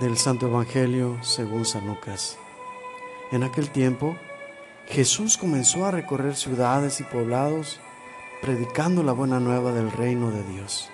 [0.00, 2.36] del Santo Evangelio según San Lucas.
[3.32, 4.16] En aquel tiempo,
[4.86, 7.80] Jesús comenzó a recorrer ciudades y poblados
[8.42, 10.90] predicando la buena nueva del reino de Dios.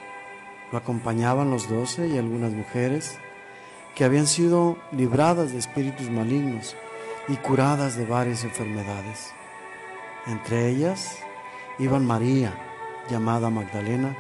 [0.70, 3.18] Lo acompañaban los doce y algunas mujeres
[3.96, 6.76] que habían sido libradas de espíritus malignos
[7.28, 9.32] y curadas de varias enfermedades.
[10.26, 11.18] Entre ellas
[11.78, 12.54] iban María,
[13.10, 14.16] llamada Magdalena,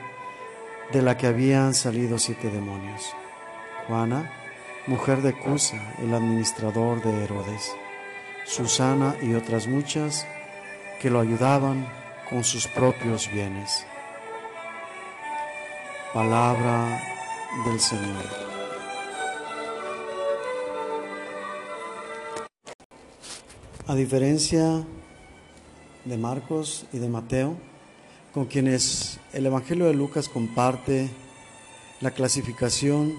[0.92, 3.14] de la que habían salido siete demonios,
[3.86, 4.41] Juana,
[4.86, 7.72] mujer de Cusa, el administrador de Herodes,
[8.44, 10.26] Susana y otras muchas
[11.00, 11.86] que lo ayudaban
[12.28, 13.86] con sus propios bienes.
[16.12, 17.00] Palabra
[17.64, 18.24] del Señor.
[23.86, 24.84] A diferencia
[26.04, 27.56] de Marcos y de Mateo,
[28.34, 31.08] con quienes el Evangelio de Lucas comparte
[32.00, 33.14] la clasificación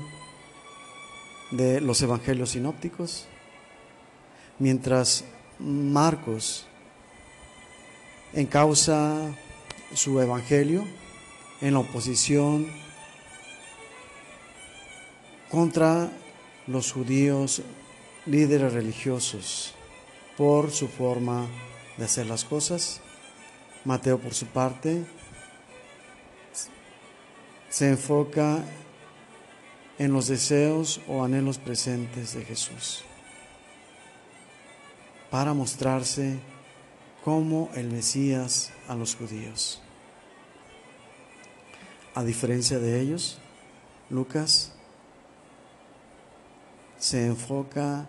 [1.54, 3.28] de los evangelios sinópticos,
[4.58, 5.24] mientras
[5.60, 6.66] Marcos
[8.34, 9.36] encausa
[9.94, 10.84] su evangelio
[11.62, 12.68] en la oposición
[15.52, 16.12] contra
[16.66, 17.62] los judíos
[18.26, 19.76] líderes religiosos
[20.36, 21.46] por su forma
[21.98, 23.00] de hacer las cosas.
[23.86, 25.06] Mateo, por su parte,
[27.70, 28.64] se enfoca
[30.04, 33.06] en los deseos o anhelos presentes de Jesús
[35.32, 36.42] para mostrarse
[37.24, 39.82] como el Mesías a los judíos.
[42.16, 43.40] A diferencia de ellos,
[44.10, 44.74] Lucas
[46.98, 48.06] se enfoca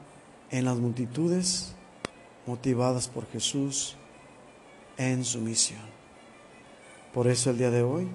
[0.51, 1.77] en las multitudes
[2.45, 3.95] motivadas por Jesús
[4.97, 5.87] en su misión.
[7.13, 8.09] Por eso el día de hoy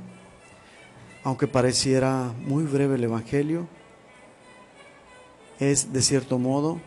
[1.23, 3.67] aunque pareciera muy breve el Evangelio,
[5.59, 6.79] es de cierto modo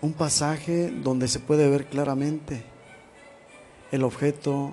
[0.00, 2.62] un pasaje donde se puede ver claramente
[3.90, 4.72] el objeto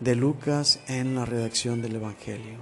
[0.00, 2.58] de Lucas en la redacción del Evangelio.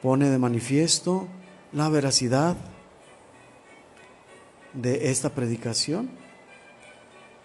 [0.00, 1.28] Pone de manifiesto
[1.72, 2.56] la veracidad
[4.72, 6.10] de esta predicación,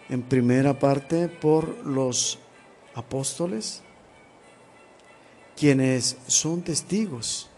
[0.09, 2.39] en primera parte por los
[2.93, 3.81] apóstoles,
[5.55, 7.49] quienes son testigos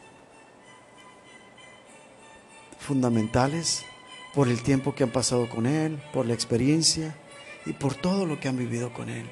[2.80, 3.84] fundamentales
[4.34, 7.16] por el tiempo que han pasado con Él, por la experiencia
[7.66, 9.26] y por todo lo que han vivido con Él.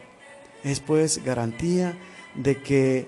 [0.63, 1.97] Es pues garantía
[2.33, 3.07] de que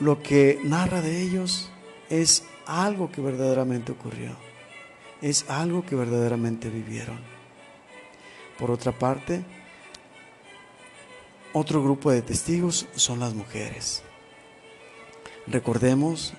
[0.00, 1.70] lo que narra de ellos
[2.10, 4.36] es algo que verdaderamente ocurrió,
[5.20, 7.20] es algo que verdaderamente vivieron.
[8.58, 9.44] Por otra parte,
[11.52, 14.02] otro grupo de testigos son las mujeres.
[15.46, 16.34] Recordemos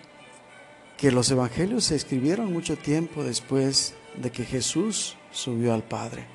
[0.98, 6.26] que los evangelios se escribieron mucho tiempo después de que Jesús subió al Padre.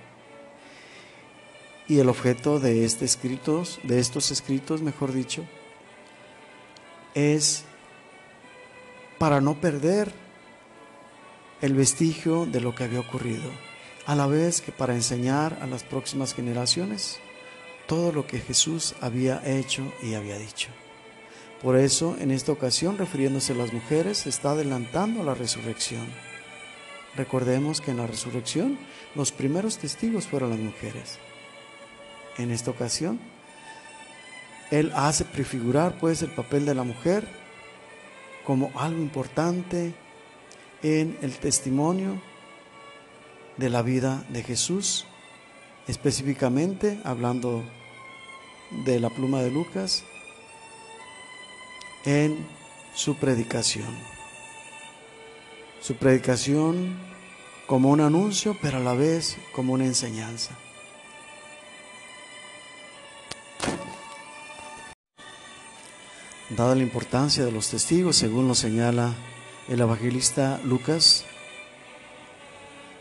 [1.87, 5.47] Y el objeto de, este escritos, de estos escritos, mejor dicho,
[7.15, 7.65] es
[9.17, 10.12] para no perder
[11.62, 13.50] el vestigio de lo que había ocurrido,
[14.05, 17.19] a la vez que para enseñar a las próximas generaciones
[17.87, 20.69] todo lo que Jesús había hecho y había dicho.
[21.62, 26.06] Por eso, en esta ocasión, refiriéndose a las mujeres, se está adelantando la resurrección.
[27.16, 28.78] Recordemos que en la resurrección
[29.16, 31.19] los primeros testigos fueron las mujeres.
[32.36, 33.19] En esta ocasión,
[34.70, 37.26] Él hace prefigurar pues el papel de la mujer
[38.44, 39.94] como algo importante
[40.84, 42.22] en el testimonio
[43.56, 45.06] de la vida de Jesús,
[45.88, 47.64] específicamente hablando
[48.84, 50.04] de la pluma de Lucas,
[52.04, 52.47] en
[52.94, 53.97] su predicación.
[55.81, 56.98] Su predicación
[57.66, 60.56] como un anuncio, pero a la vez como una enseñanza.
[66.50, 69.14] Dada la importancia de los testigos, según lo señala
[69.69, 71.26] el evangelista Lucas,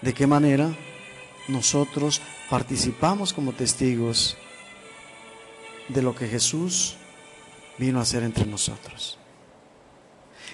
[0.01, 0.75] de qué manera
[1.47, 4.37] nosotros participamos como testigos
[5.87, 6.97] de lo que Jesús
[7.77, 9.17] vino a ser entre nosotros.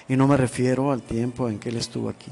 [0.08, 2.30] Y no me refiero al tiempo en que Él estuvo aquí,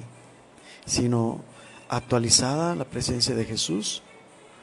[0.84, 1.40] sino
[1.88, 4.02] actualizada la presencia de Jesús,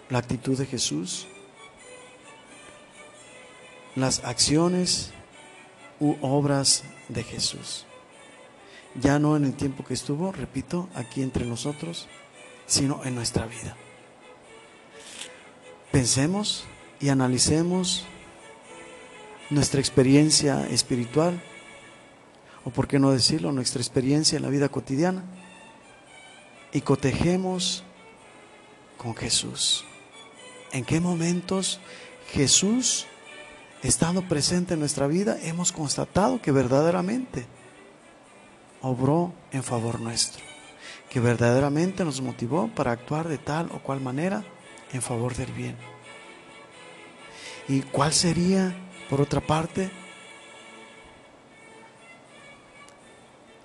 [0.10, 1.28] la actitud de Jesús,
[3.96, 5.12] las acciones
[6.00, 7.86] u obras de Jesús.
[8.96, 12.08] Ya no en el tiempo que estuvo, repito, aquí entre nosotros,
[12.66, 13.76] sino en nuestra vida.
[15.92, 16.66] Pensemos
[17.00, 18.06] y analicemos
[19.50, 21.42] nuestra experiencia espiritual,
[22.66, 25.24] o por qué no decirlo, nuestra experiencia en la vida cotidiana,
[26.72, 27.84] y cotejemos
[28.98, 29.86] con Jesús.
[30.72, 31.80] ¿En qué momentos
[32.32, 33.08] Jesús,
[33.82, 37.48] estando presente en nuestra vida, hemos constatado que verdaderamente
[38.82, 40.44] obró en favor nuestro?
[41.10, 44.44] Que verdaderamente nos motivó para actuar de tal o cual manera
[44.94, 45.76] en favor del bien.
[47.68, 48.76] ¿Y cuál sería,
[49.10, 49.90] por otra parte,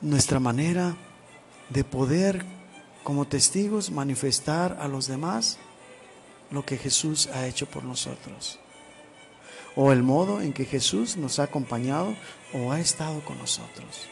[0.00, 0.96] nuestra manera
[1.68, 2.44] de poder
[3.02, 5.58] como testigos manifestar a los demás
[6.50, 8.58] lo que Jesús ha hecho por nosotros?
[9.76, 12.16] O el modo en que Jesús nos ha acompañado
[12.52, 14.08] o ha estado con nosotros.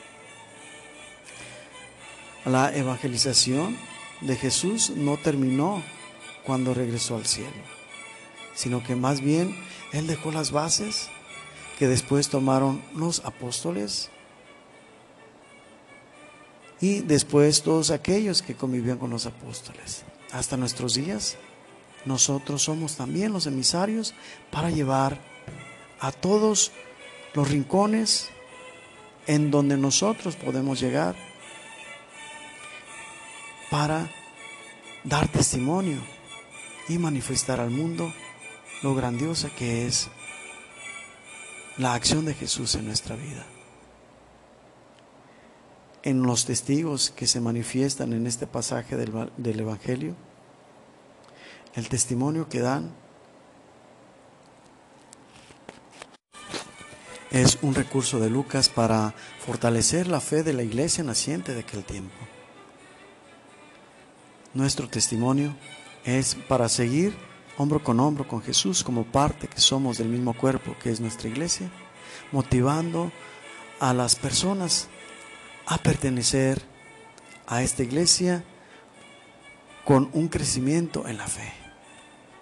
[2.45, 3.79] La evangelización
[4.21, 5.83] de Jesús no terminó
[6.45, 7.51] cuando regresó al cielo,
[8.55, 9.57] sino que más bien
[9.93, 11.09] Él dejó las bases
[11.79, 14.11] que después tomaron los apóstoles
[16.81, 20.05] y después todos aquellos que convivían con los apóstoles.
[20.33, 21.37] Hasta nuestros días,
[22.05, 24.15] nosotros somos también los emisarios
[24.51, 25.19] para llevar
[26.01, 26.73] a todos
[27.35, 28.31] los rincones
[29.27, 31.15] en donde nosotros podemos llegar
[33.71, 34.11] para
[35.05, 35.99] dar testimonio
[36.89, 38.13] y manifestar al mundo
[38.83, 40.09] lo grandiosa que es
[41.79, 43.47] la acción de Jesús en nuestra vida.
[46.03, 50.17] En los testigos que se manifiestan en este pasaje del, del Evangelio,
[51.75, 52.93] el testimonio que dan
[57.31, 59.15] es un recurso de Lucas para
[59.47, 62.15] fortalecer la fe de la iglesia naciente de aquel tiempo.
[64.53, 65.57] Nuestro testimonio
[66.05, 67.17] es para seguir
[67.59, 71.29] hombro con hombro con Jesús como parte que somos del mismo cuerpo que es nuestra
[71.29, 71.71] iglesia,
[72.31, 73.13] motivando
[73.81, 74.89] a las personas
[75.67, 76.63] a pertenecer
[77.47, 78.45] a esta iglesia
[79.85, 81.53] con un crecimiento en la fe,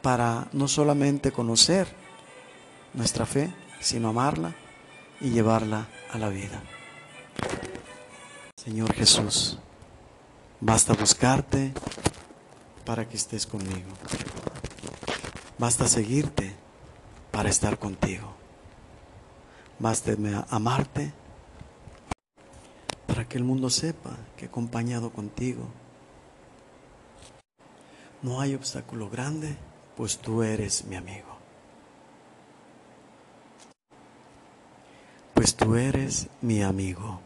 [0.02, 1.88] para no solamente conocer
[2.94, 4.54] nuestra fe, sino amarla
[5.20, 6.62] y llevarla a la vida.
[8.56, 9.58] Señor Jesús,
[10.60, 11.72] basta buscarte
[12.84, 13.88] para que estés conmigo.
[15.60, 16.54] Basta seguirte
[17.30, 18.32] para estar contigo.
[19.78, 20.12] Basta
[20.48, 21.12] amarte
[23.06, 25.68] para que el mundo sepa que he acompañado contigo.
[28.22, 29.54] No hay obstáculo grande,
[29.98, 31.36] pues tú eres mi amigo.
[35.34, 37.20] Pues tú eres mi amigo.